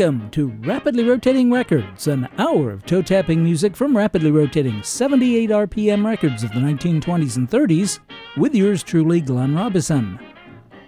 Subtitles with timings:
[0.00, 5.50] Welcome to Rapidly Rotating Records, an hour of toe tapping music from rapidly rotating 78
[5.50, 7.98] RPM records of the 1920s and 30s,
[8.38, 10.18] with yours truly, Glenn Robison.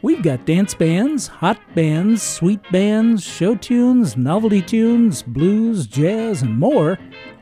[0.01, 6.59] We've got dance bands, hot bands, sweet bands, show tunes, novelty tunes, blues, jazz, and
[6.59, 6.99] more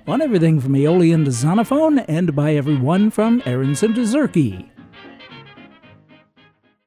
[0.08, 4.68] on everything from Aeolian to Zonophone and by everyone from Aaronson to Zurke.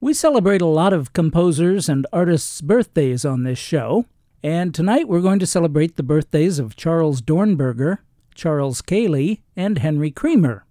[0.02, 4.08] We celebrate a lot of composers and artists' birthdays on this show,
[4.44, 8.00] and tonight we're going to celebrate the birthdays of Charles Dornberger,
[8.36, 10.66] Charles Kaley, and Henry Creamer.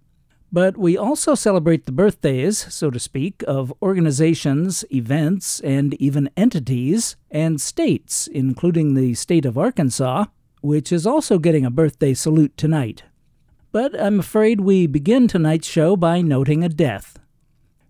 [0.51, 7.15] But we also celebrate the birthdays, so to speak, of organizations, events, and even entities
[7.31, 10.25] and states, including the state of Arkansas,
[10.61, 13.01] which is also getting a birthday salute tonight.
[13.71, 17.17] But I'm afraid we begin tonight's show by noting a death.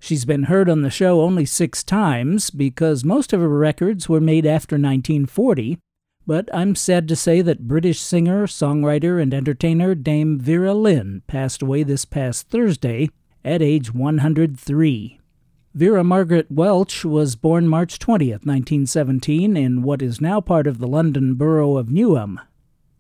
[0.04, 4.20] She's been heard on the show only six times because most of her records were
[4.20, 5.80] made after 1940,
[6.28, 11.62] but I'm sad to say that British singer, songwriter, and entertainer Dame Vera Lynn passed
[11.62, 13.12] away this past Thursday
[13.46, 15.22] at age 103.
[15.74, 20.88] Vera Margaret Welch was born March 20th, 1917, in what is now part of the
[20.88, 22.42] London borough of Newham.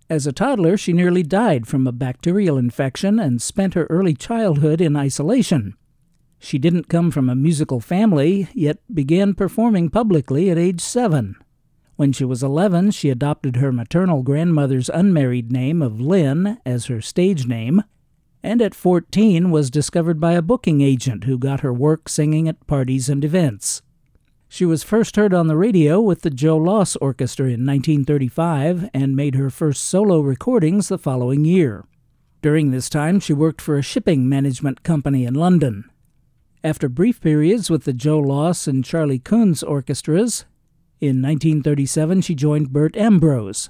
[0.09, 4.79] As a toddler, she nearly died from a bacterial infection and spent her early childhood
[4.79, 5.75] in isolation.
[6.43, 11.37] She didn't come from a musical family, yet began performing publicly at age seven.
[11.95, 16.99] When she was 11, she adopted her maternal grandmother's unmarried name of Lynn as her
[16.99, 17.83] stage name,
[18.43, 22.67] and at 14 was discovered by a booking agent who got her work singing at
[22.67, 23.81] parties and events.
[24.49, 29.15] She was first heard on the radio with the Joe Loss Orchestra in 1935 and
[29.15, 31.85] made her first solo recordings the following year.
[32.41, 35.89] During this time, she worked for a shipping management company in London.
[36.65, 40.45] After brief periods with the Joe Loss and Charlie Kunz orchestras,
[41.01, 43.69] in 1937 she joined Bert Ambrose.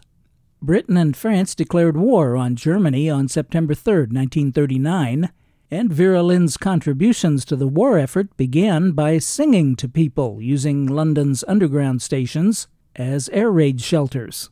[0.62, 5.32] Britain and France declared war on Germany on September 3, 1939,
[5.72, 11.44] and Vera Lynn's contributions to the war effort began by singing to people using London's
[11.48, 14.52] underground stations as air raid shelters.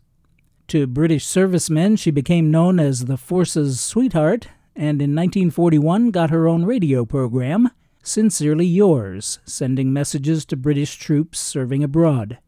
[0.69, 6.47] To British servicemen, she became known as the Force's sweetheart, and in 1941 got her
[6.47, 7.69] own radio program,
[8.03, 12.39] Sincerely yours, sending messages to British troops serving abroad.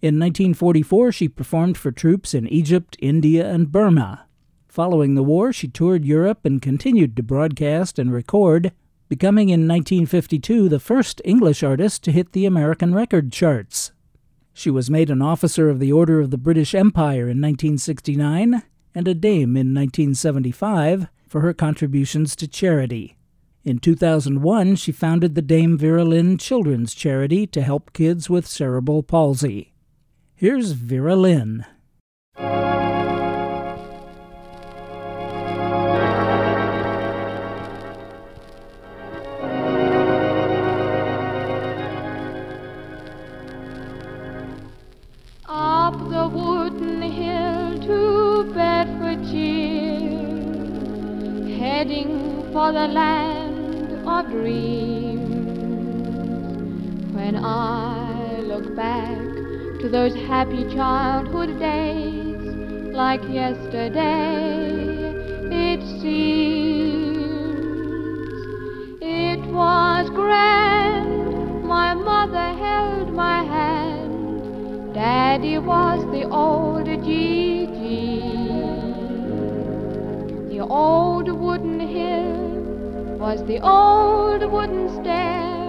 [0.00, 4.26] In 1944, she performed for troops in Egypt, India, and Burma.
[4.68, 8.72] Following the war, she toured Europe and continued to broadcast and record,
[9.08, 13.92] becoming in 1952 the first English artist to hit the American record charts.
[14.54, 18.62] She was made an Officer of the Order of the British Empire in 1969
[18.94, 23.16] and a Dame in 1975 for her contributions to charity.
[23.64, 29.04] In 2001, she founded the Dame Vera Lynn Children's Charity to help kids with cerebral
[29.04, 29.72] palsy.
[30.34, 31.64] Here's Vera Lynn.
[45.48, 49.30] Up the wooden hill to Bedfordshire,
[51.56, 53.41] heading for the land
[54.12, 55.46] of dreams.
[57.14, 59.16] When I look back
[59.80, 62.36] to those happy childhood days,
[62.94, 64.82] like yesterday,
[65.50, 67.22] it seems
[69.00, 71.64] it was grand.
[71.64, 74.94] My mother held my hand.
[74.94, 78.20] Daddy was the old Gigi.
[80.50, 81.11] The old
[83.32, 85.62] was the old wooden stair,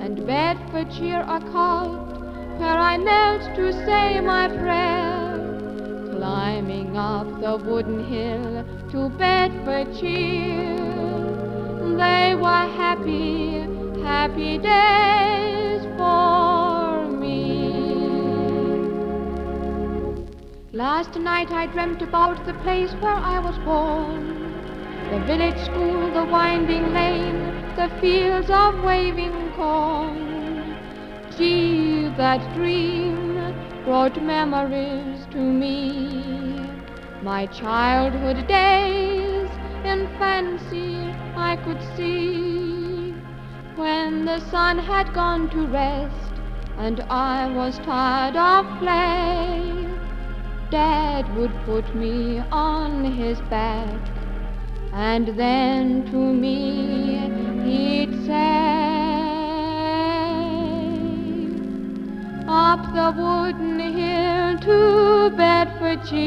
[0.00, 2.20] and Bedfordshire cot
[2.60, 5.34] where I knelt to say my prayer.
[6.12, 10.76] Climbing up the wooden hill to Bedfordshire,
[11.98, 13.66] they were happy,
[14.04, 17.72] happy days for me.
[20.72, 24.33] Last night I dreamt about the place where I was born.
[25.14, 27.38] The village school, the winding lane,
[27.76, 30.76] the fields of waving corn.
[31.36, 36.68] Gee, that dream brought memories to me.
[37.22, 39.48] My childhood days
[39.84, 43.12] in fancy I could see.
[43.76, 46.32] When the sun had gone to rest
[46.76, 49.86] and I was tired of play,
[50.70, 54.13] Dad would put me on his back
[54.94, 57.18] and then to me
[57.64, 58.54] he'd say,
[62.46, 66.20] Up the wooden hill to Bedfordshire,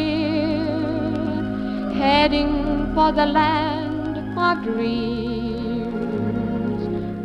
[1.94, 5.88] heading for the land of dreams.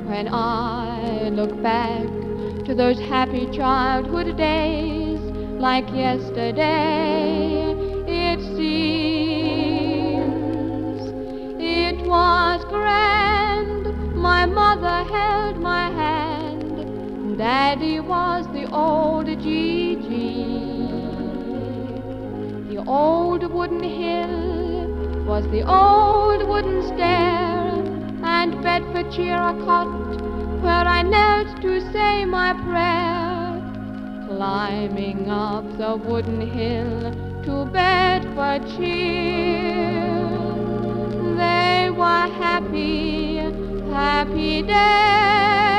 [0.09, 2.07] When I look back
[2.67, 5.19] to those happy childhood days,
[5.59, 7.72] like yesterday,
[12.13, 13.85] was grand.
[14.15, 20.89] My mother held my hand, Daddy was the old Gigi.
[22.71, 27.65] The old wooden hill was the old wooden stair,
[28.39, 29.89] and Bedfordshire a cot
[30.63, 33.49] where I knelt to say my prayer,
[34.29, 37.01] climbing up the wooden hill
[37.47, 40.12] to Bedfordshire.
[42.03, 43.37] Happy,
[43.91, 45.72] happy days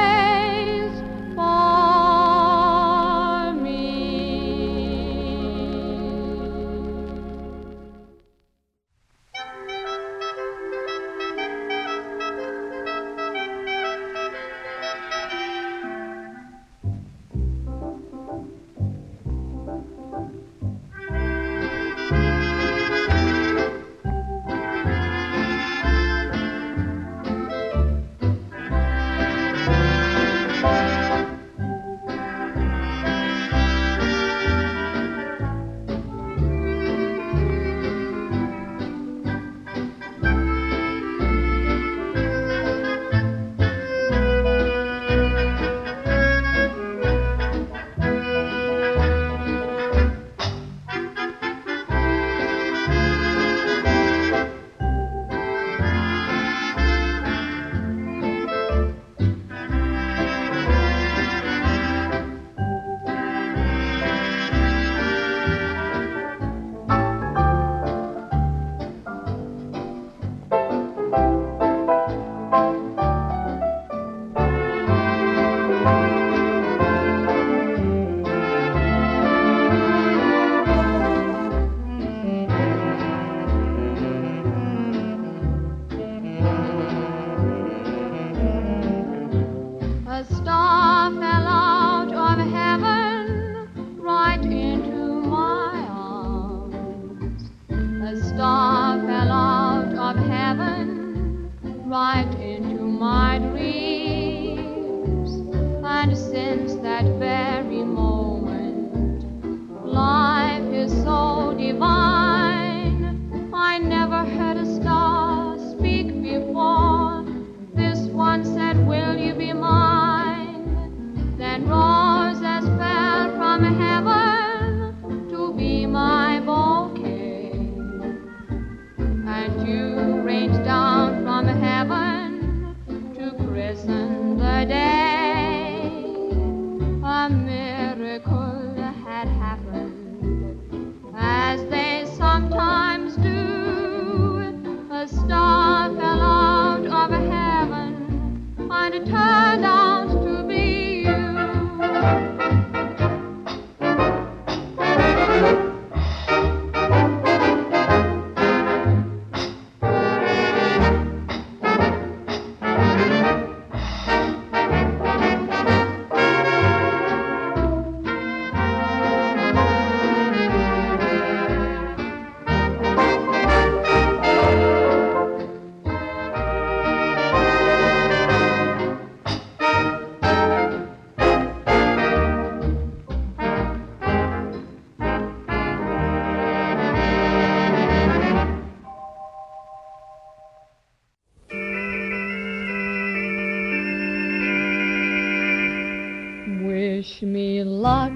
[196.95, 198.13] Wish me luck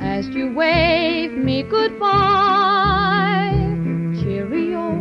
[0.00, 3.50] as you wave me goodbye.
[4.22, 4.92] Cheerio,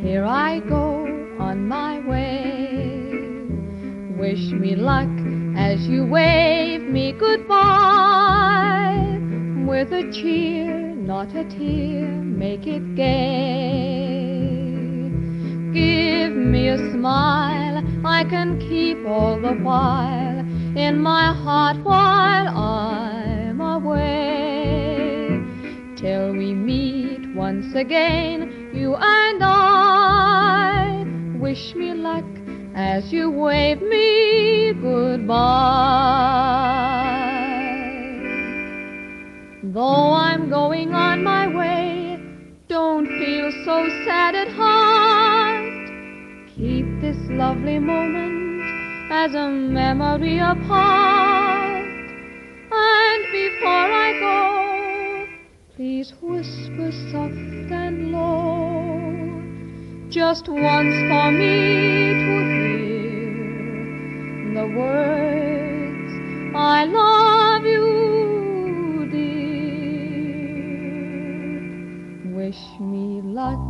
[0.00, 1.04] here I go
[1.38, 3.12] on my way.
[4.18, 5.10] Wish me luck
[5.54, 7.58] as you wave me goodbye.
[9.68, 14.30] With a cheer, not a tear, make it gay.
[15.74, 20.31] Give me a smile I can keep all the while
[20.76, 25.28] in my heart while I'm away.
[25.96, 31.04] Till we meet once again, you and I.
[31.38, 32.24] Wish me luck
[32.74, 35.28] as you wave me goodbye.
[39.62, 42.18] Though I'm going on my way,
[42.68, 45.90] don't feel so sad at heart.
[46.56, 48.31] Keep this lovely moment
[49.12, 51.84] as a memory apart.
[52.72, 55.26] And before I go,
[55.76, 59.42] please whisper soft and low,
[60.08, 66.12] just once for me to hear the words
[66.56, 70.22] I love you, dear.
[72.34, 73.60] Wish me luck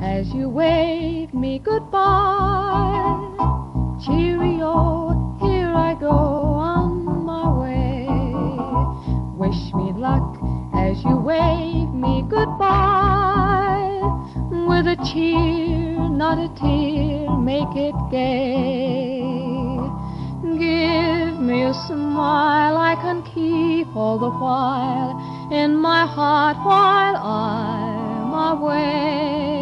[0.00, 3.57] as you wave me goodbye.
[4.00, 8.06] Cheerio, here I go on my way.
[9.34, 10.38] Wish me luck
[10.72, 13.98] as you wave me goodbye.
[14.68, 19.18] With a cheer, not a tear, make it gay.
[20.42, 25.18] Give me a smile I can keep all the while
[25.52, 29.57] in my heart while I'm away.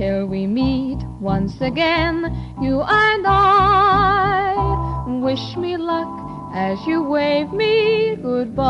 [0.00, 2.24] Till we meet once again,
[2.62, 5.04] you and I.
[5.20, 6.08] Wish me luck
[6.54, 8.60] as you wave me goodbye.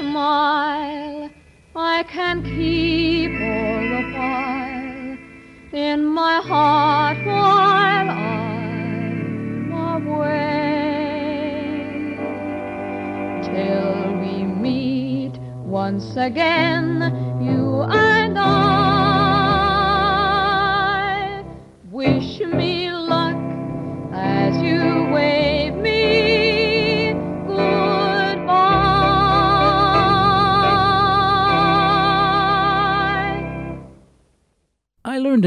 [0.00, 1.30] Smile
[1.76, 5.18] I can keep all the while
[5.72, 9.72] in my heart while I'm
[10.06, 10.40] away.
[13.44, 15.34] Till we meet
[15.66, 17.19] once again,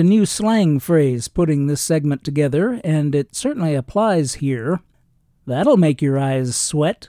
[0.03, 4.81] a new slang phrase putting this segment together, and it certainly applies here.
[5.48, 7.07] That'll make your eyes sweat.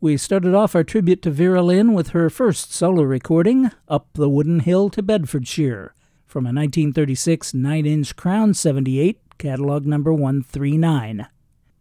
[0.00, 4.28] We started off our tribute to Vera Lynn with her first solo recording, Up the
[4.28, 5.92] Wooden Hill to Bedfordshire,
[6.24, 11.26] from a 1936 9 inch Crown 78, catalog number 139.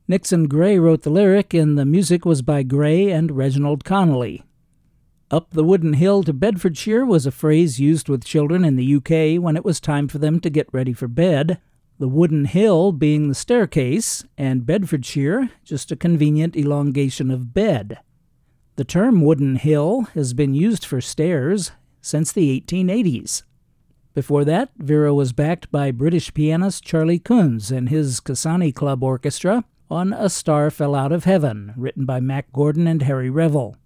[0.07, 4.43] Nixon Gray wrote the lyric, and the music was by Gray and Reginald Connelly.
[5.33, 9.41] Up the wooden hill to Bedfordshire was a phrase used with children in the UK
[9.41, 11.59] when it was time for them to get ready for bed,
[11.97, 17.97] the wooden hill being the staircase, and Bedfordshire just a convenient elongation of bed.
[18.75, 23.41] The term wooden hill has been used for stairs since the 1880s.
[24.13, 29.65] Before that, Vera was backed by British pianist Charlie Kunz and his Casani Club Orchestra
[29.89, 33.77] on A Star Fell Out of Heaven, written by Mack Gordon and Harry Revel.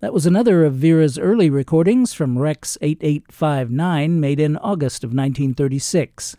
[0.00, 6.36] That was another of Vera's early recordings from Rex 8859, made in August of 1936.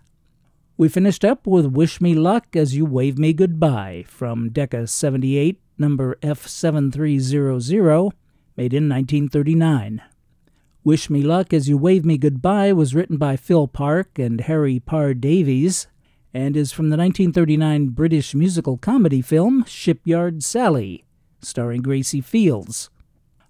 [0.78, 5.60] We finished up with Wish Me Luck as You Wave Me Goodbye from Decca 78,
[5.76, 8.12] number F7300,
[8.56, 10.04] made in 1939.
[10.84, 14.80] Wish Me Luck as You Wave Me Goodbye was written by Phil Park and Harry
[14.80, 15.88] Parr Davies
[16.32, 21.06] and is from the 1939 British musical comedy film Shipyard Sally,
[21.42, 22.92] starring Gracie Fields.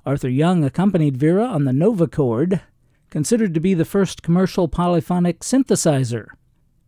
[0.07, 2.61] Arthur Young accompanied Vera on the Novachord,
[3.09, 6.27] considered to be the first commercial polyphonic synthesizer.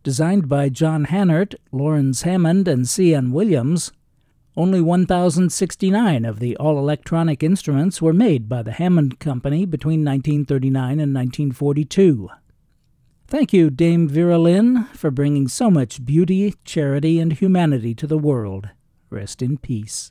[0.02, 3.30] Designed by John Hanert, Lawrence Hammond, and C.N.
[3.30, 3.92] Williams,
[4.56, 10.82] only 1,069 of the all electronic instruments were made by the Hammond Company between 1939
[10.92, 12.30] and 1942.
[13.26, 18.16] Thank you, Dame Vera Lynn, for bringing so much beauty, charity, and humanity to the
[18.16, 18.70] world.
[19.10, 20.10] Rest in peace.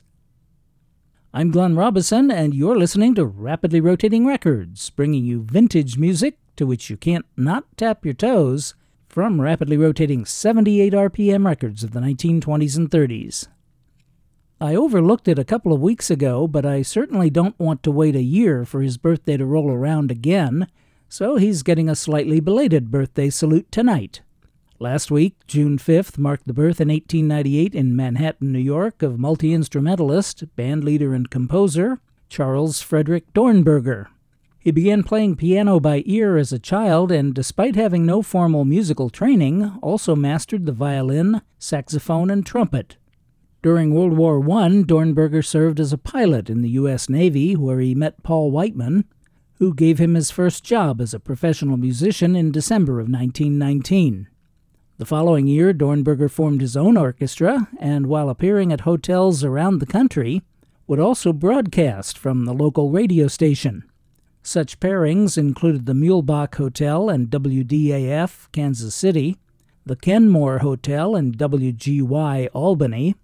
[1.32, 6.66] I'm Glenn Robison, and you're listening to Rapidly Rotating Records, bringing you vintage music to
[6.66, 8.74] which you can't not tap your toes
[9.08, 13.46] from rapidly rotating 78 RPM records of the 1920s and 30s.
[14.60, 18.16] I overlooked it a couple of weeks ago, but I certainly don't want to wait
[18.16, 20.66] a year for his birthday to roll around again,
[21.08, 24.22] so he's getting a slightly belated birthday salute tonight.
[24.82, 29.52] Last week, June 5th, marked the birth in 1898 in Manhattan, New York, of multi
[29.52, 34.06] instrumentalist, bandleader, and composer Charles Frederick Dornberger.
[34.58, 39.10] He began playing piano by ear as a child and, despite having no formal musical
[39.10, 42.96] training, also mastered the violin, saxophone, and trumpet.
[43.62, 47.10] During World War I, Dornberger served as a pilot in the U.S.
[47.10, 49.04] Navy, where he met Paul Whiteman,
[49.56, 54.28] who gave him his first job as a professional musician in December of 1919.
[55.00, 59.86] The following year, Dornberger formed his own orchestra, and while appearing at hotels around the
[59.86, 60.42] country,
[60.86, 63.84] would also broadcast from the local radio station.
[64.42, 69.38] Such pairings included the Muehlebach Hotel and WDAF, Kansas City,
[69.86, 73.14] the Kenmore Hotel and WGY, Albany,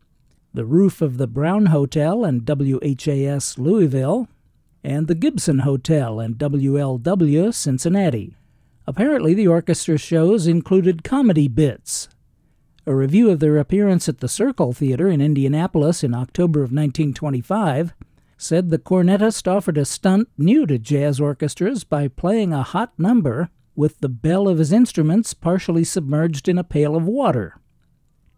[0.54, 4.28] the roof of the Brown Hotel and WHAS, Louisville,
[4.82, 8.34] and the Gibson Hotel and WLW Cincinnati.
[8.86, 12.08] Apparently, the orchestra shows included comedy bits.
[12.86, 17.94] A review of their appearance at the Circle Theater in Indianapolis in October of 1925
[18.38, 23.48] said the cornetist offered a stunt new to jazz orchestras by playing a hot number
[23.74, 27.58] with the bell of his instruments partially submerged in a pail of water.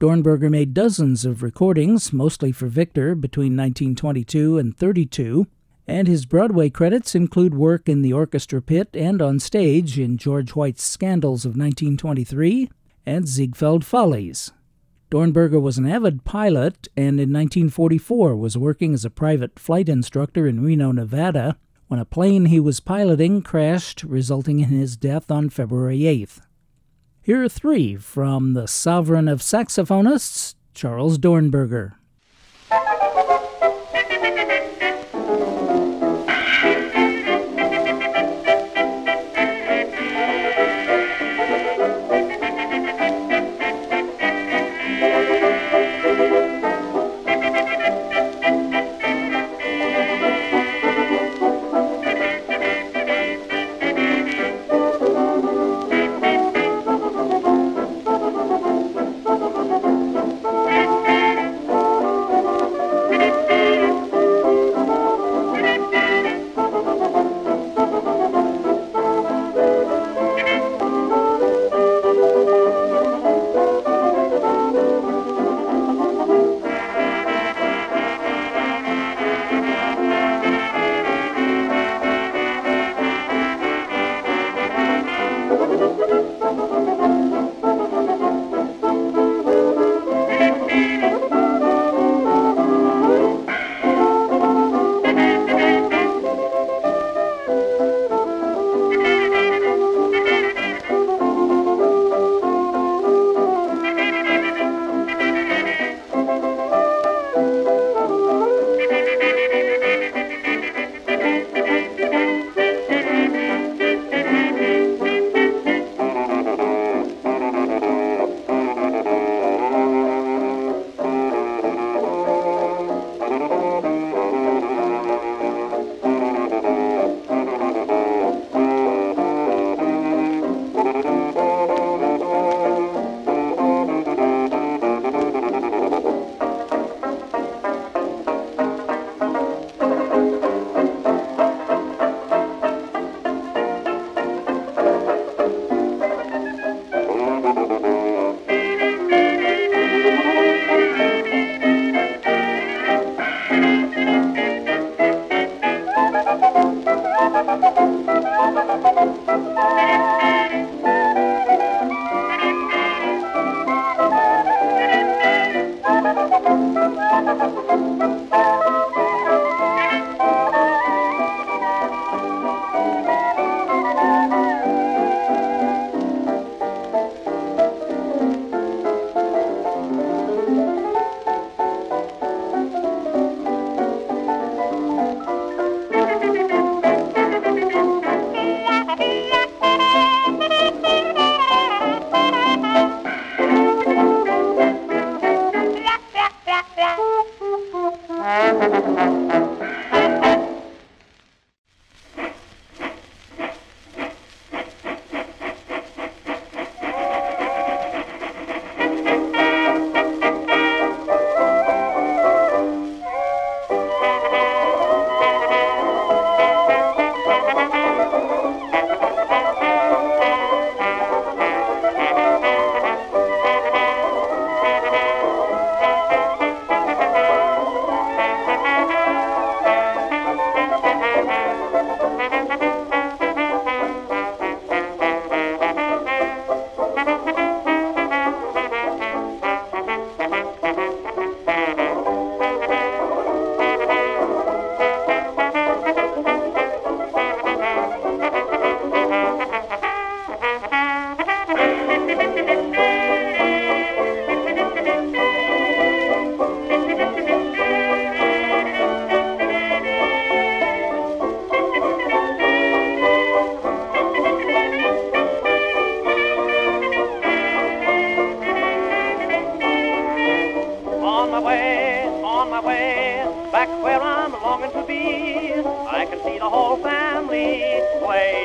[0.00, 5.46] Dornberger made dozens of recordings, mostly for Victor, between 1922 and 32,
[5.88, 10.50] and his Broadway credits include work in the orchestra pit and on stage in George
[10.50, 12.70] White's Scandals of 1923
[13.06, 14.52] and Ziegfeld Follies.
[15.10, 20.46] Dornberger was an avid pilot and in 1944 was working as a private flight instructor
[20.46, 25.48] in Reno, Nevada, when a plane he was piloting crashed, resulting in his death on
[25.48, 26.40] February 8th.
[27.22, 31.97] Here are three from the sovereign of saxophonists, Charles Dornberger.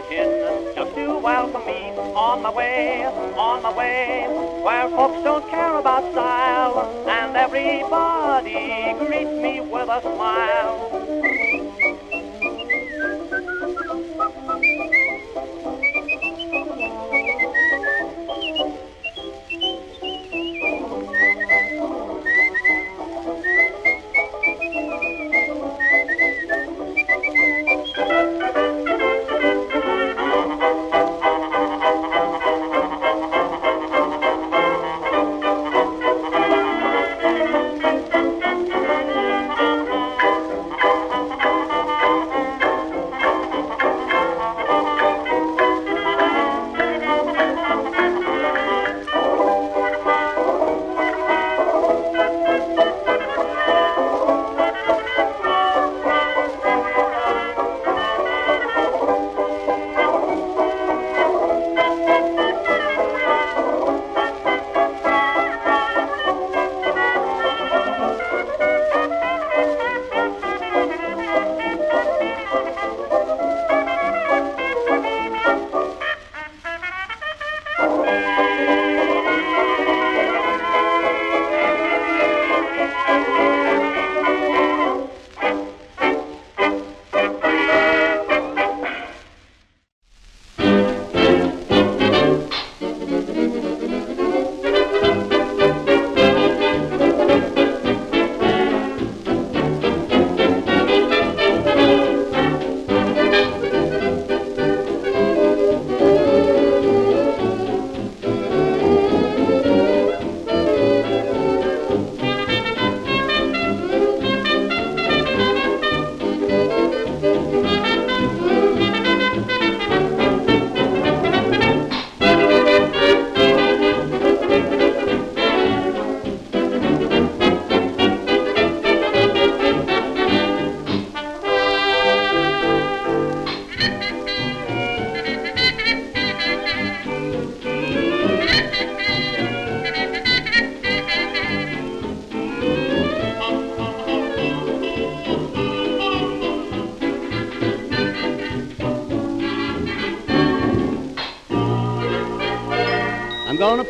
[0.10, 4.26] Waiting just to welcome me on my way, on my way,
[4.64, 11.13] where folks don't care about style, and everybody greets me with a smile.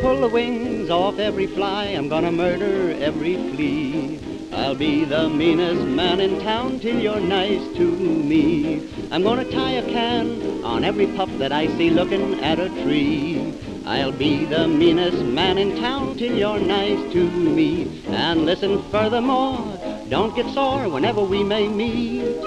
[0.03, 1.85] Pull the wings off every fly.
[1.85, 4.19] I'm gonna murder every flea.
[4.51, 8.85] I'll be the meanest man in town till you're nice to me.
[9.11, 13.53] I'm gonna tie a can on every pup that I see looking at a tree.
[13.85, 18.03] I'll be the meanest man in town till you're nice to me.
[18.07, 22.41] And listen furthermore, don't get sore whenever we may meet.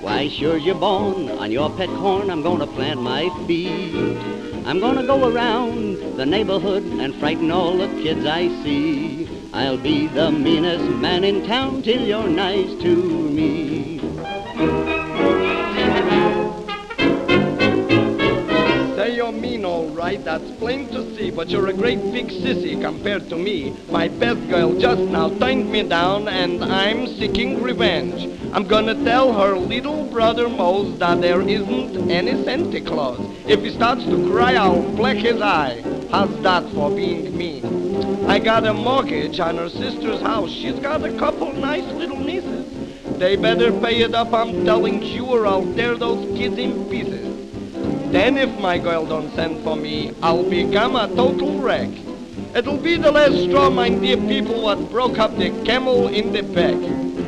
[0.00, 4.33] Why, sure you're born on your pet corn, I'm gonna plant my feet.
[4.66, 9.28] I'm gonna go around the neighborhood and frighten all the kids I see.
[9.52, 14.00] I'll be the meanest man in town till you're nice to me.
[18.96, 22.80] Say you're mean, all right, that's plain to see, but you're a great big sissy
[22.80, 23.76] compared to me.
[23.90, 28.33] My best girl just now turned me down, and I'm seeking revenge.
[28.54, 33.18] I'm gonna tell her little brother Mose that there isn't any Santa Claus.
[33.48, 35.82] If he starts to cry, I'll black his eye.
[36.12, 38.30] How's that for being mean?
[38.30, 40.52] I got a mortgage on her sister's house.
[40.52, 43.18] She's got a couple nice little nieces.
[43.18, 47.26] They better pay it up, I'm telling you, or I'll tear those kids in pieces.
[48.12, 51.90] Then if my girl don't send for me, I'll become a total wreck.
[52.54, 56.44] It'll be the last straw, my dear people, what broke up the camel in the
[56.54, 57.23] pack.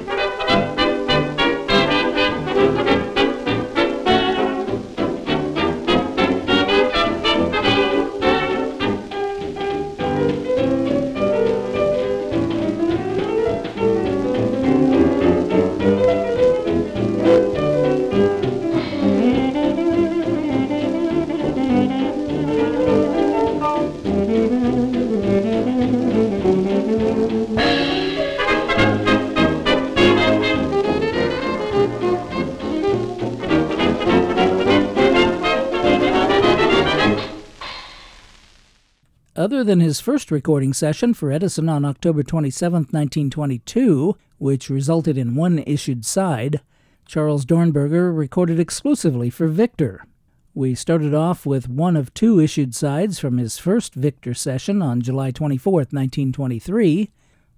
[39.67, 45.59] Than his first recording session for Edison on October 27, 1922, which resulted in one
[45.67, 46.61] issued side,
[47.05, 50.07] Charles Dornberger recorded exclusively for Victor.
[50.55, 55.03] We started off with one of two issued sides from his first Victor session on
[55.03, 57.11] July 24, 1923,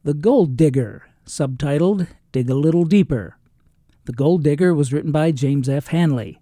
[0.03, 3.37] The Gold Digger, subtitled Dig a Little Deeper.
[4.07, 5.89] The Gold Digger was written by James F.
[5.89, 6.41] Hanley.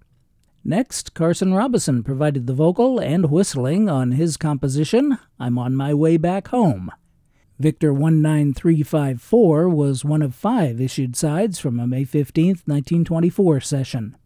[0.69, 6.17] Next, Carson Robison provided the vocal and whistling on his composition, I'm on My Way
[6.17, 6.91] Back Home.
[7.57, 14.17] Victor 19354 was one of five issued sides from a May 15, 1924 session.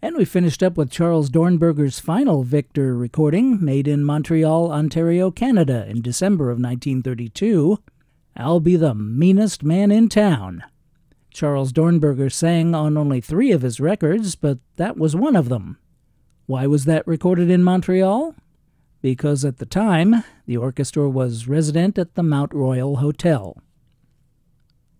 [0.00, 5.84] And we finished up with Charles Dornberger's final Victor recording, made in Montreal, Ontario, Canada,
[5.88, 7.82] in December of 1932.
[8.36, 10.62] I'll be the meanest man in town.
[11.36, 15.76] Charles Dornberger sang on only three of his records, but that was one of them.
[16.46, 18.34] Why was that recorded in Montreal?
[19.02, 23.54] Because at the time, the orchestra was resident at the Mount Royal Hotel.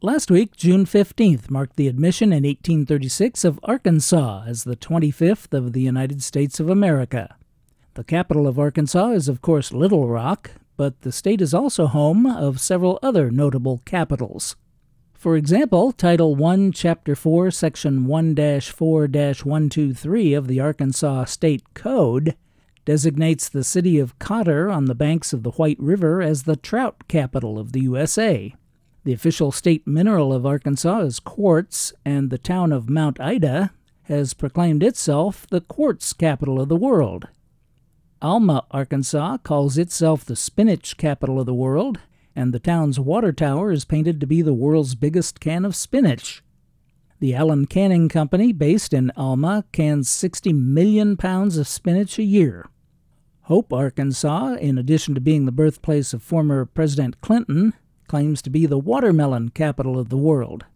[0.03, 5.73] Last week, June 15th, marked the admission in 1836 of Arkansas as the 25th of
[5.73, 7.35] the United States of America.
[7.95, 12.27] The capital of Arkansas is, of course, Little Rock, but the state is also home
[12.27, 14.55] of several other notable capitals.
[15.27, 22.37] For example, Title I, Chapter 4, Section 1 4 123 of the Arkansas State Code
[22.85, 27.09] designates the city of Cotter on the banks of the White River as the trout
[27.09, 28.55] capital of the USA.
[29.03, 33.73] The official state mineral of Arkansas is quartz, and the town of Mount Ida
[34.05, 37.27] has proclaimed itself the quartz capital of the world.
[38.23, 41.99] Alma, Arkansas calls itself the spinach capital of the world,
[42.37, 46.45] and the town's water tower is painted to be the world's biggest can of spinach.
[47.19, 52.69] The Allen Canning Company, based in Alma, cans 60 million pounds of spinach a year.
[53.45, 57.73] Hope, Arkansas, in addition to being the birthplace of former President Clinton,
[58.07, 60.67] claims to be the watermelon capital of the world.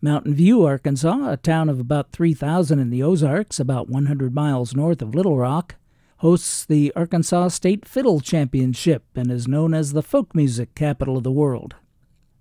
[0.00, 5.02] Mountain View, Arkansas, a town of about 3,000 in the Ozarks, about 100 miles north
[5.02, 5.76] of Little Rock,
[6.24, 11.22] hosts the Arkansas State Fiddle Championship and is known as the folk music capital of
[11.22, 11.74] the world.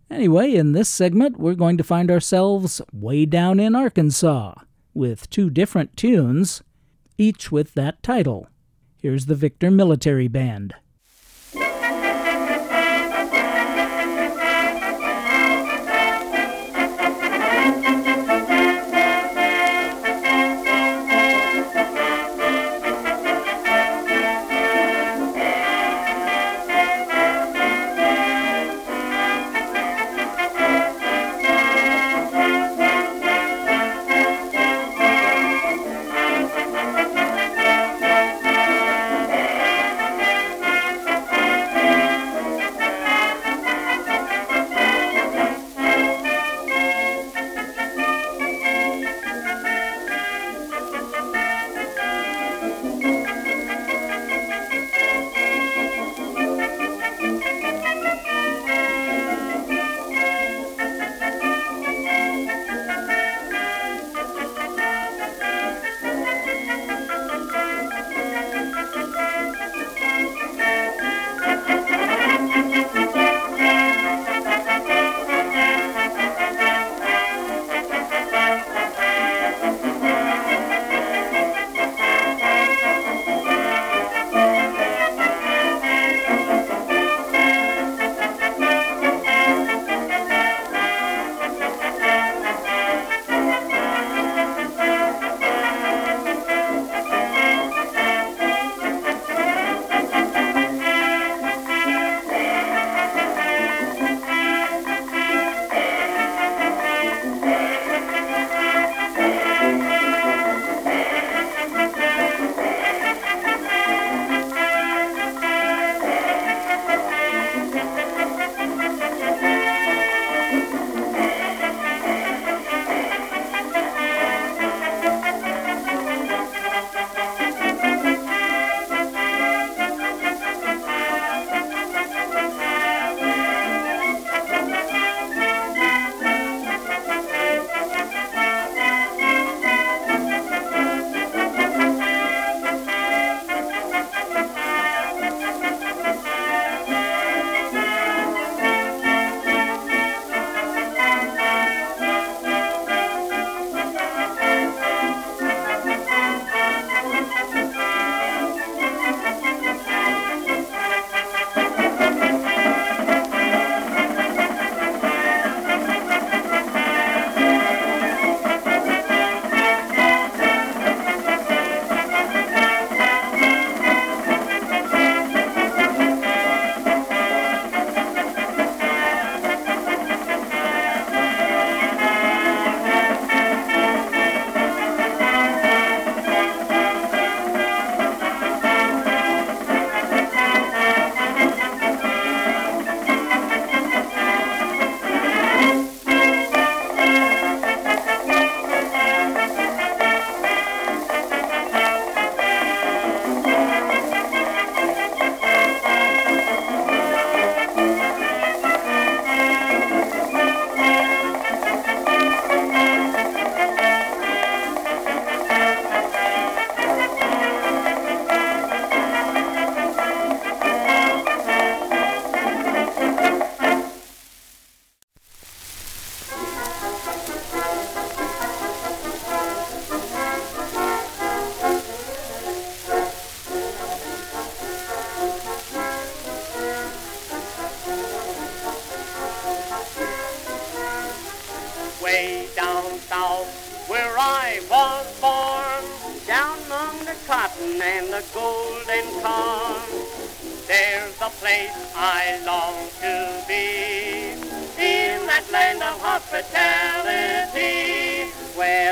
[0.10, 4.54] Anyway, in this segment, we're going to find ourselves way down in Arkansas
[4.94, 6.64] with two different tunes,
[7.18, 8.48] each with that title.
[9.02, 10.76] Here's the Victor Military Band.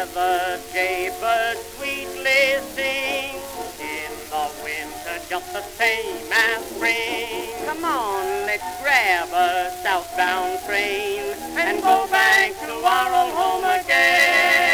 [0.07, 3.35] The jaybird sweetly sing
[3.79, 7.49] in the winter just the same as spring.
[7.65, 14.70] Come on, let's grab a southbound train and go back to our old home again.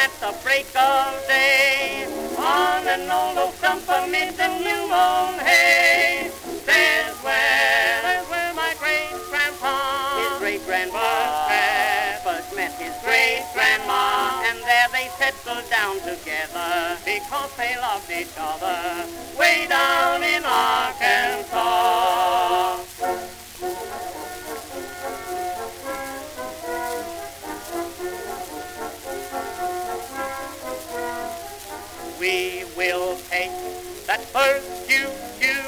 [0.00, 2.08] At the break of day
[2.38, 6.30] on an old oak stump amid the new mown hay.
[6.64, 9.76] There's where, there's where my great grandpa,
[10.16, 11.52] his great grandpa,
[12.24, 18.36] first met his great grandma, and there they settled down together because they loved each
[18.40, 19.04] other.
[19.38, 22.00] Way down in Arkansas.
[32.98, 33.50] Will take
[34.06, 35.62] that first choo-choo.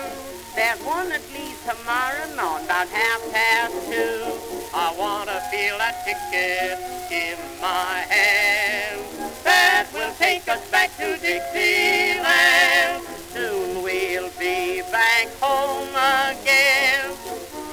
[0.57, 4.27] There's one that leaves tomorrow morning about half past two.
[4.75, 6.83] I want to feel that ticket
[7.15, 9.01] in my hand.
[9.45, 13.07] That will take us back to Dixieland.
[13.31, 15.95] Soon we'll be back home
[16.27, 17.11] again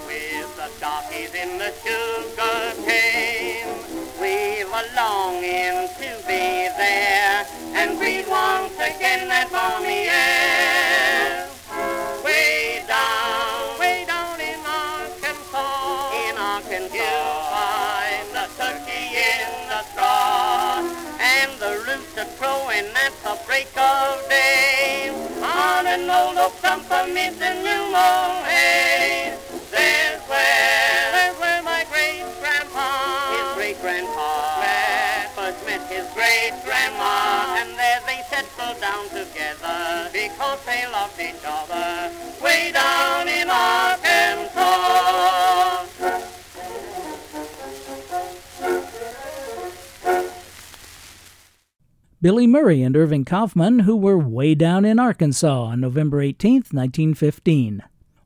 [0.05, 3.65] with the darkies in the sugar cane.
[4.21, 5.98] We've a longing to be there
[8.39, 11.47] once again that balmy air.
[12.23, 20.79] Way down, way down in Arkansas, in Arkansas, you'll find the turkey in the straw
[21.19, 25.11] and the rooster crowing at the break of day
[25.43, 29.35] on an old oak stump amid the new mown hay.
[29.71, 32.87] There's where, there's where my great grandpa,
[33.35, 34.63] his great grandpa,
[35.35, 36.88] first met his great grandma,
[40.69, 42.11] they loved each other.
[42.43, 44.49] Way down in Arkansas.
[52.21, 57.81] Billy Murray and Irving Kaufman, who were way down in Arkansas on November 18, 1915.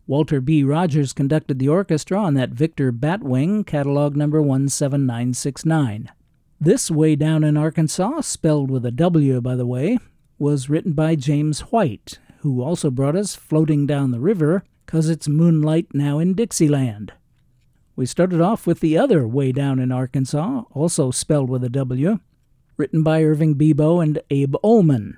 [0.05, 0.65] Walter B.
[0.65, 6.11] Rogers conducted the orchestra on that Victor Batwing, catalog number 17969.
[6.59, 9.97] This Way Down in Arkansas, spelled with a W by the way,
[10.37, 15.29] was written by James White, who also brought us Floating Down the River, 'cause it's
[15.29, 17.13] moonlight now in Dixieland.
[17.95, 22.19] We started off with the other Way Down in Arkansas, also spelled with a W,
[22.75, 25.13] written by Irving Bibo and Abe Olman.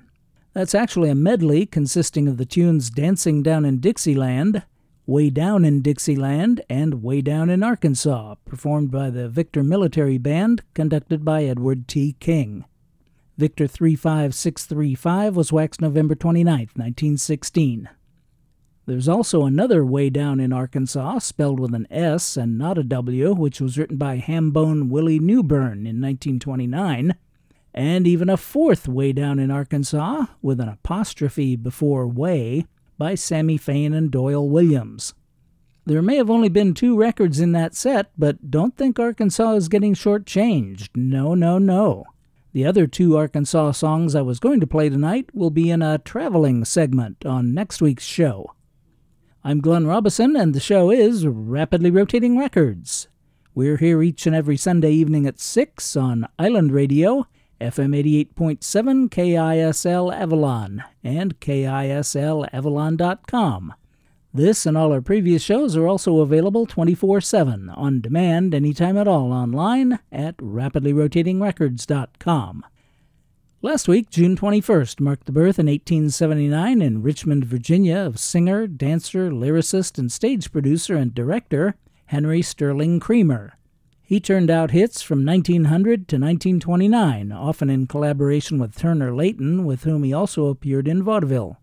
[0.52, 4.62] That's actually a medley consisting of the tunes Dancing Down in Dixieland,
[5.04, 10.62] Way Down in Dixieland, and Way Down in Arkansas, performed by the Victor Military Band,
[10.74, 12.14] conducted by Edward T.
[12.20, 12.64] King.
[13.38, 17.88] Victor 35635 was waxed November 29, 1916.
[18.86, 23.34] There's also another Way Down in Arkansas, spelled with an S and not a W,
[23.34, 27.14] which was written by Hambone Willie Newbern in 1929,
[27.74, 32.64] and even a fourth Way Down in Arkansas, with an apostrophe before Way,
[32.96, 35.12] by Sammy Fain and Doyle Williams.
[35.84, 39.68] There may have only been two records in that set, but don't think Arkansas is
[39.68, 40.88] getting shortchanged.
[40.94, 42.06] No, no, no.
[42.56, 45.98] The other two Arkansas songs I was going to play tonight will be in a
[45.98, 48.54] traveling segment on next week's show.
[49.44, 53.08] I'm Glenn Robison, and the show is Rapidly Rotating Records.
[53.54, 57.26] We're here each and every Sunday evening at 6 on Island Radio,
[57.60, 57.94] FM
[58.34, 63.74] 88.7 KISL Avalon, and KISLAvalon.com.
[64.36, 69.08] This and all our previous shows are also available 24 7 on demand anytime at
[69.08, 72.66] all online at rapidlyrotatingrecords.com.
[73.62, 79.30] Last week, June 21st, marked the birth in 1879 in Richmond, Virginia, of singer, dancer,
[79.30, 83.56] lyricist, and stage producer and director Henry Sterling Creamer.
[84.02, 89.84] He turned out hits from 1900 to 1929, often in collaboration with Turner Layton, with
[89.84, 91.56] whom he also appeared in vaudeville.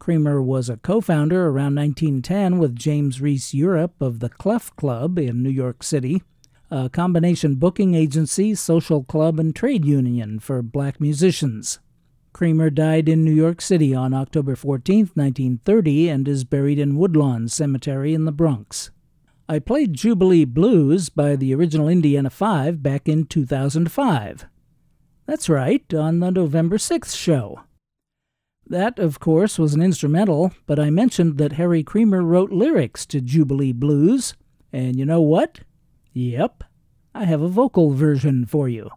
[0.00, 5.18] Creamer was a co founder around 1910 with James Reese Europe of the Clef Club
[5.18, 6.22] in New York City,
[6.70, 11.80] a combination booking agency, social club, and trade union for black musicians.
[12.32, 17.46] Creamer died in New York City on October 14, 1930, and is buried in Woodlawn
[17.48, 18.90] Cemetery in the Bronx.
[19.50, 24.46] I played Jubilee Blues by the original Indiana Five back in 2005.
[25.26, 27.60] That's right, on the November 6th show.
[28.70, 33.20] That, of course, was an instrumental, but I mentioned that Harry Creamer wrote lyrics to
[33.20, 34.34] Jubilee Blues,
[34.72, 35.62] and you know what?
[36.12, 36.62] Yep,
[37.12, 38.88] I have a vocal version for you.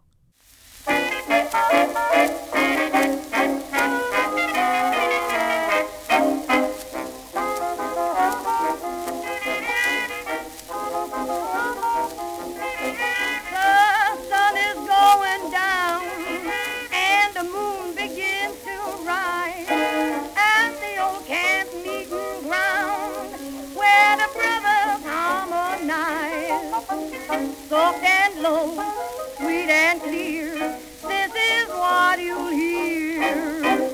[27.74, 28.66] soft and low,
[29.36, 30.54] sweet and clear.
[31.10, 33.90] This is what you'll hear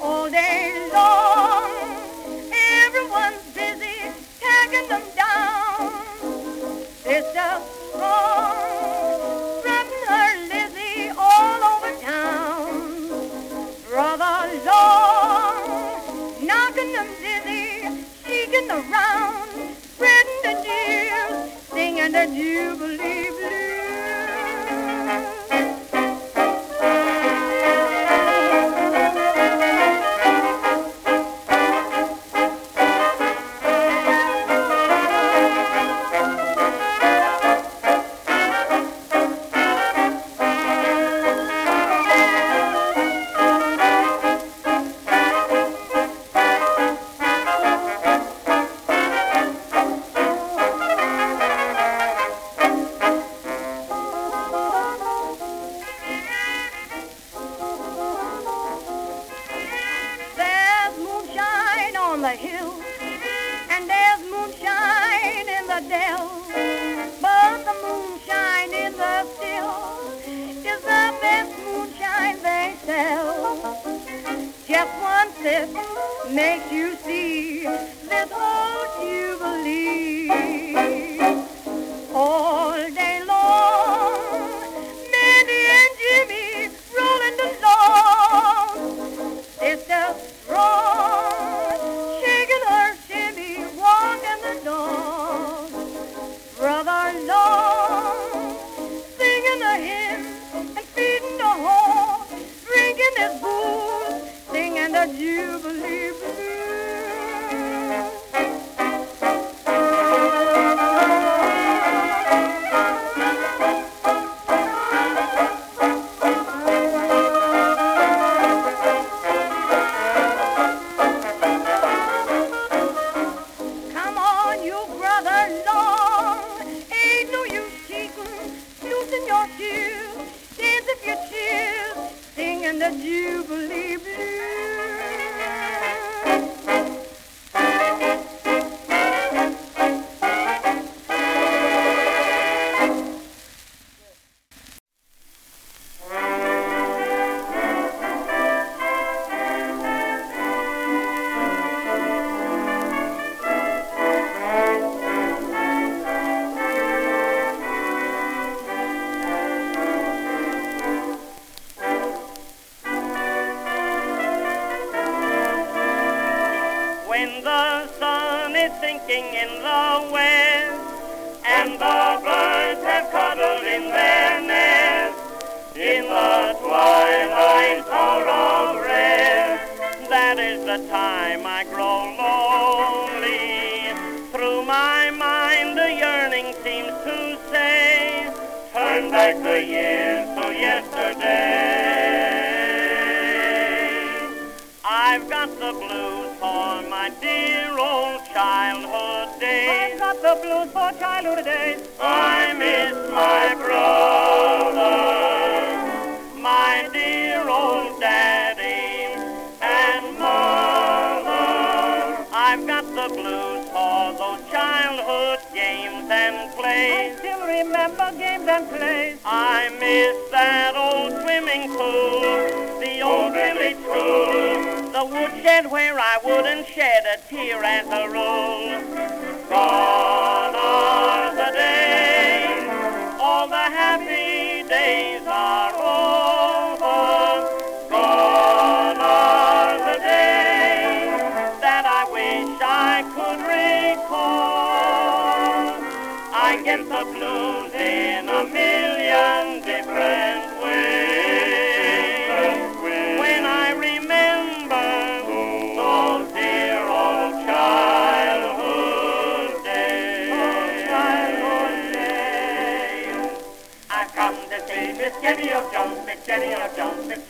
[0.00, 1.68] all day long.
[2.84, 3.98] Everyone's busy
[4.40, 5.37] tagging them down.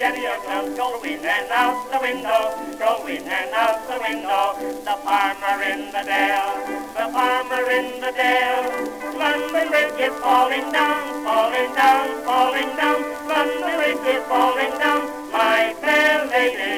[0.09, 0.77] steady.
[0.77, 4.55] Go in and out the window, go in and out the window.
[4.85, 8.63] The farmer in the dell, the farmer in the dell.
[9.17, 13.29] London Bridge is falling down, falling down, falling down.
[13.29, 16.78] London Bridge is falling down, my fair lady.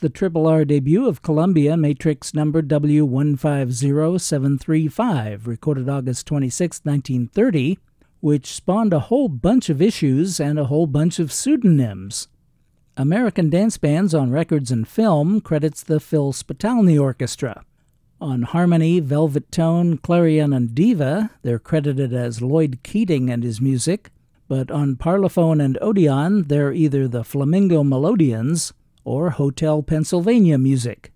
[0.00, 7.78] The Triple R debut of Columbia Matrix number W150735, recorded August 26, 1930,
[8.20, 12.28] which spawned a whole bunch of issues and a whole bunch of pseudonyms.
[12.96, 17.64] American Dance Bands on Records and Film credits the Phil Spitalny Orchestra.
[18.20, 24.10] On Harmony, Velvet Tone, Clarion, and Diva, they're credited as Lloyd Keating and his music,
[24.48, 28.72] but on Parlophone and Odeon, they're either the Flamingo Melodians
[29.10, 31.12] or Hotel Pennsylvania music.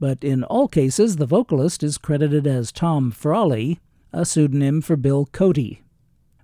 [0.00, 3.80] But in all cases, the vocalist is credited as Tom Frawley,
[4.14, 5.82] a pseudonym for Bill Cody.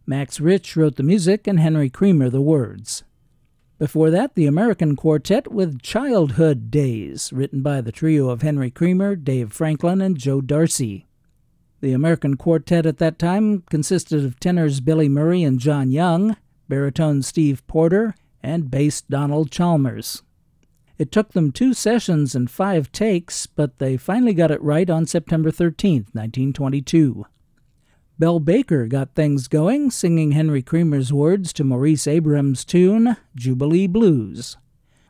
[0.05, 3.03] Max Rich wrote the music and Henry Creamer the words.
[3.79, 9.17] Before that, the American Quartet with Childhood Days, written by the trio of Henry Creamer,
[9.17, 11.07] Dave Franklin, and Joe Darcy.
[11.81, 16.37] The American Quartet at that time consisted of tenors Billy Murray and John Young,
[16.69, 20.23] baritone Steve Porter, and bass Donald Chalmers.
[21.01, 25.07] It took them two sessions and five takes, but they finally got it right on
[25.07, 27.25] September 13, 1922.
[28.19, 34.59] Belle Baker got things going, singing Henry Creamer's words to Maurice Abrams' tune, Jubilee Blues.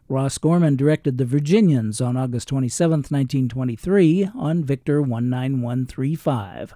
[0.08, 6.72] Ross Gorman directed The Virginians on August 27, 1923, on Victor 19135.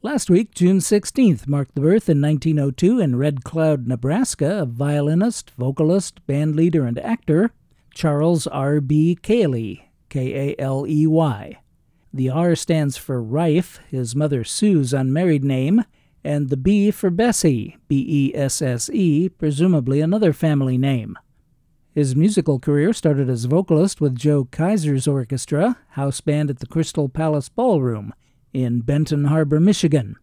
[0.00, 5.50] Last week, June 16th, marked the birth in 1902 in Red Cloud, Nebraska, of violinist,
[5.58, 7.52] vocalist, bandleader, and actor
[7.96, 8.82] Charles R.
[8.82, 9.16] B.
[9.18, 11.58] Kaley, K A L E Y.
[12.12, 15.82] The R stands for Rife, his mother Sue's unmarried name,
[16.22, 21.16] and the B for Besse, B E S S E, presumably another family name.
[21.94, 27.08] His musical career started as vocalist with Joe Kaiser's orchestra, house band at the Crystal
[27.08, 28.12] Palace Ballroom
[28.52, 30.16] in Benton Harbor, Michigan.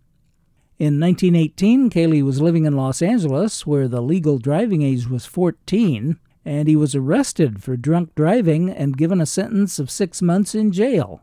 [0.77, 6.19] In 1918, Kaley was living in Los Angeles, where the legal driving age was 14,
[6.45, 10.71] and he was arrested for drunk driving and given a sentence of six months in
[10.71, 11.21] jail.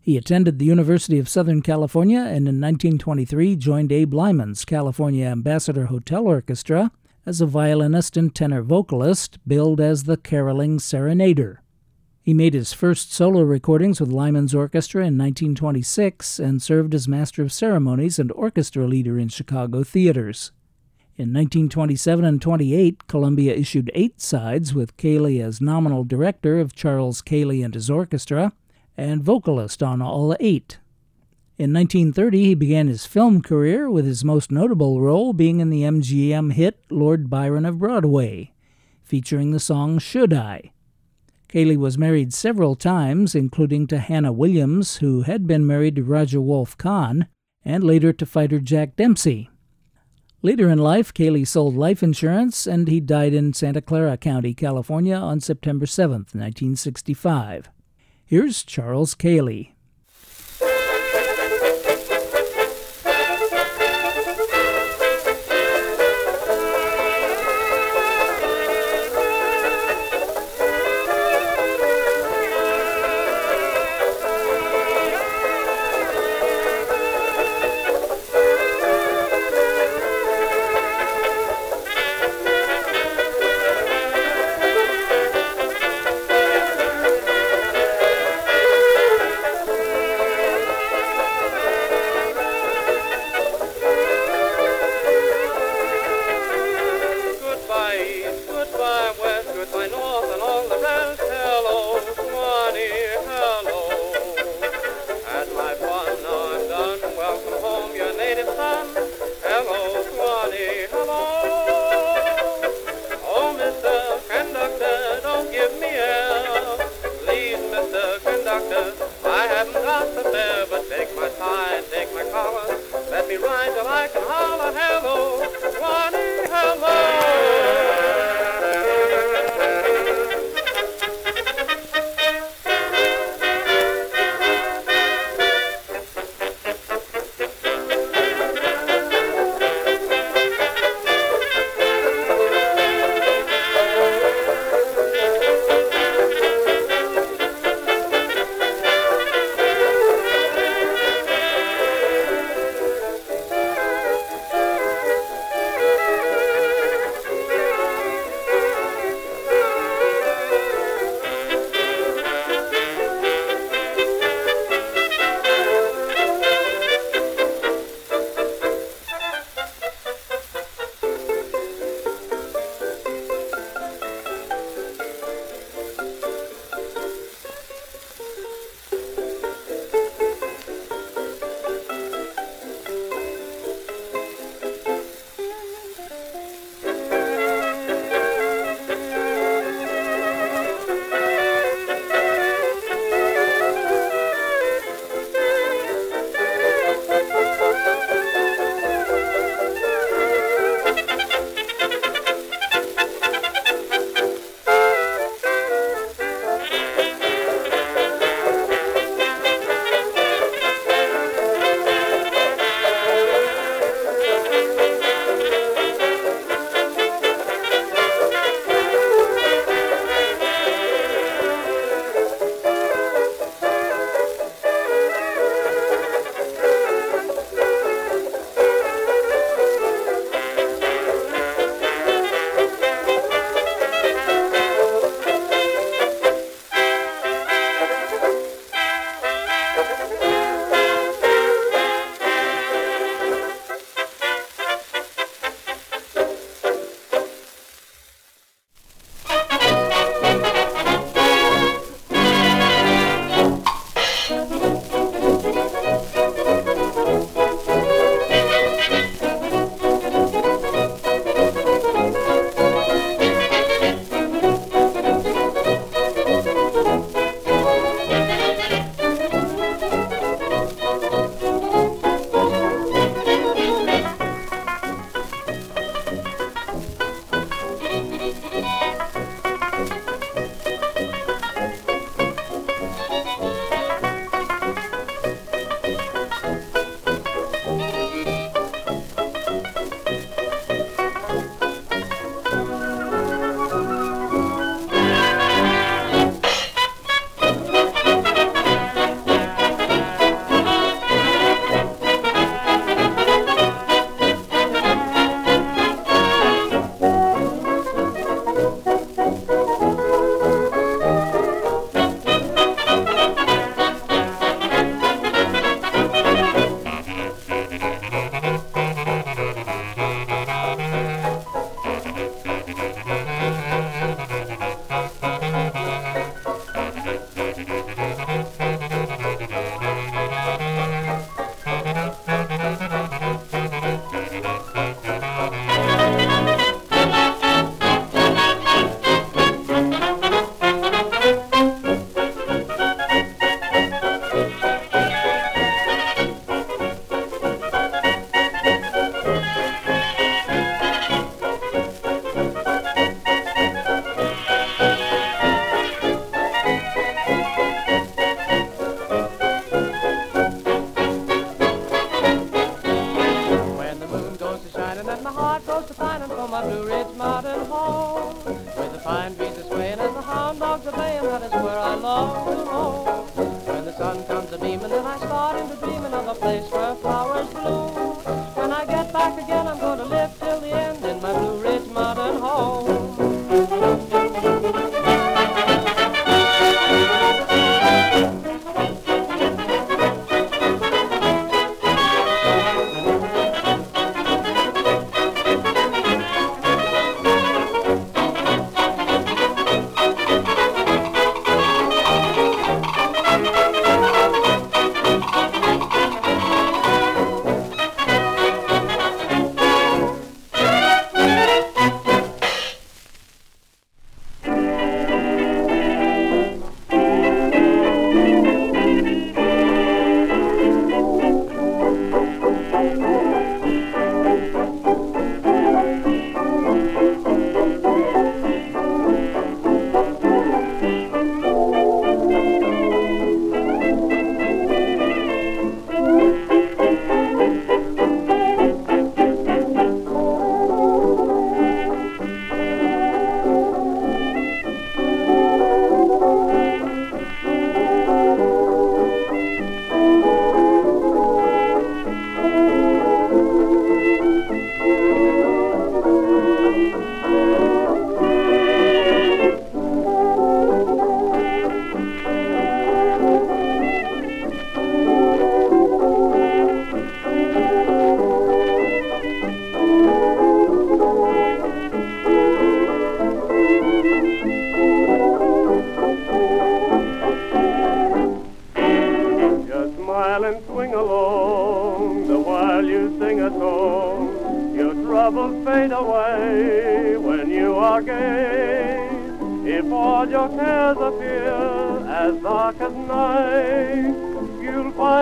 [0.00, 5.86] He attended the University of Southern California and in 1923 joined Abe Lyman's California Ambassador
[5.86, 6.90] Hotel Orchestra
[7.24, 11.58] as a violinist and tenor vocalist, billed as the caroling serenader.
[12.20, 17.42] He made his first solo recordings with Lyman's Orchestra in 1926 and served as Master
[17.42, 20.52] of Ceremonies and orchestra leader in Chicago theaters.
[21.16, 27.22] In 1927 and 28, Columbia issued eight sides with Kaley as nominal director of Charles
[27.22, 28.52] Kaley and his orchestra
[28.96, 30.80] and vocalist on all eight.
[31.56, 35.82] In 1930, he began his film career with his most notable role being in the
[35.82, 38.52] MGM hit Lord Byron of Broadway,
[39.04, 40.72] featuring the song Should I.
[41.48, 46.40] Kaley was married several times, including to Hannah Williams, who had been married to Roger
[46.40, 47.28] Wolf Kahn,
[47.64, 49.48] and later to fighter Jack Dempsey.
[50.44, 55.16] Later in life, Kaley sold life insurance and he died in Santa Clara County, California
[55.16, 57.70] on September 7, 1965.
[58.26, 59.73] Here's Charles Kaley.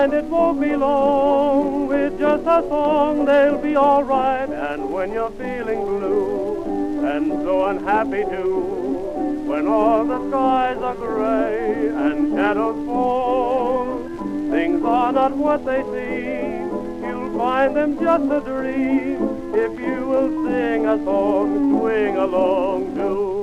[0.03, 1.86] You'll it won't be long.
[1.86, 4.50] With just a song, they'll be all right.
[4.50, 11.88] And when you're feeling blue and so unhappy too, when all the skies are gray
[11.88, 14.09] and shadows fall,
[14.50, 16.68] things are not what they seem.
[17.05, 23.41] You'll find them just a dream if you will sing a song, swing along too.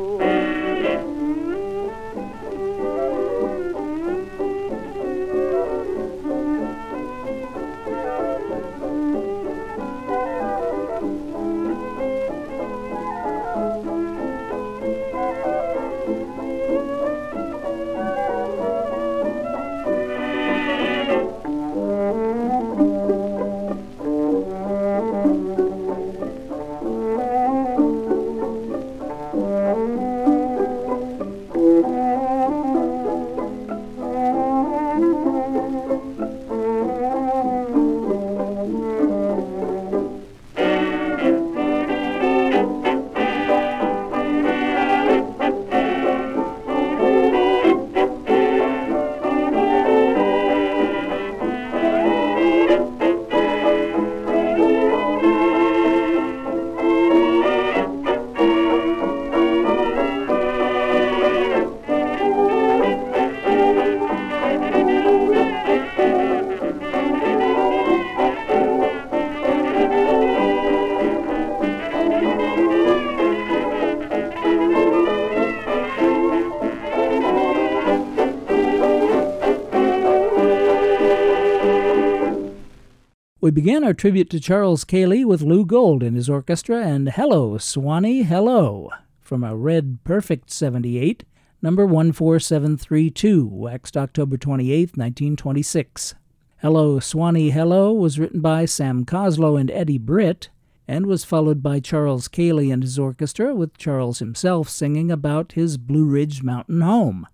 [83.60, 87.58] We began our tribute to Charles Kaley with Lou Gold and his orchestra and Hello,
[87.58, 88.90] Swanee, Hello,
[89.20, 91.26] from a Red Perfect 78,
[91.62, 96.16] number 14732, waxed October 28, 1926.
[96.62, 100.48] Hello, Swanee, Hello was written by Sam Coslow and Addy Britt
[100.88, 105.76] and was followed by Charles Kaley and his orchestra, with Charles himself singing about his
[105.76, 107.28] Blue Ridge Mountain home.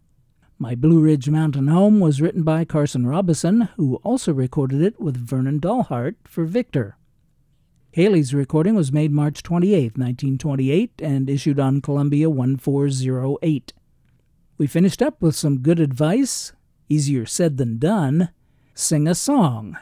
[0.58, 5.18] My Blue Ridge Mountain Home was written by Carson Robison, who also recorded it with
[5.18, 6.96] Vernon Dalhart for Victor.
[7.94, 13.74] Kaley's recording was made March 28, 1928, and issued on Columbia 1408.
[14.58, 16.54] We finished up with some good advice,
[16.88, 18.30] easier said than done.
[18.74, 19.78] Sing a song.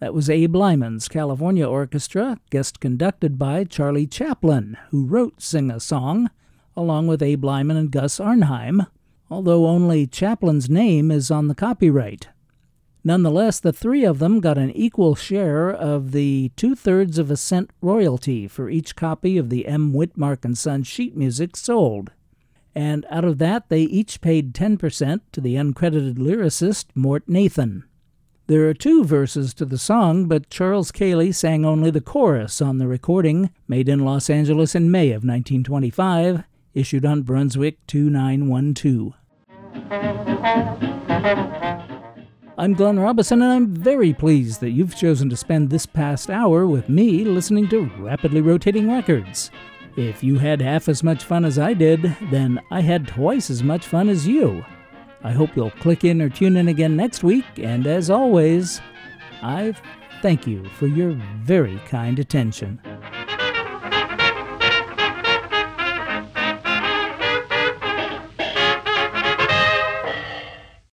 [0.00, 5.78] That was Abe Lyman's California Orchestra, guest conducted by Charlie Chaplin, who wrote Sing a
[5.80, 6.30] Song,
[6.74, 8.86] along with Abe Lyman and Gus Arnheim,
[9.30, 12.28] although only Chaplin's name is on the copyright.
[13.04, 17.36] Nonetheless, the three of them got an equal share of the two thirds of a
[17.36, 19.92] cent royalty for each copy of the M.
[19.92, 22.10] Witmark and Son sheet music sold.
[22.74, 27.84] and out of that they each paid 10% to the uncredited lyricist Mort Nathan.
[28.46, 32.78] There are two verses to the song, but Charles Kaley sang only the chorus on
[32.78, 36.44] the recording made in Los Angeles in May of 1925,
[36.74, 39.14] issued on Brunswick 2912.
[42.58, 46.66] I'm Glenn Robison, and I'm very pleased that you've chosen to spend this past hour
[46.66, 49.52] with me listening to Rapidly Rotating Records.
[49.96, 53.62] If you had half as much fun as I did, then I had twice as
[53.62, 54.64] much fun as you.
[55.22, 58.80] I hope you'll click in or tune in again next week, and as always,
[59.42, 59.74] I
[60.22, 62.80] thank you for your very kind attention.